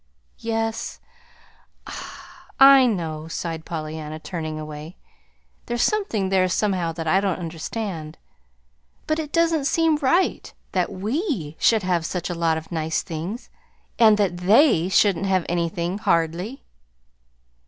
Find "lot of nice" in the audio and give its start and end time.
12.33-13.03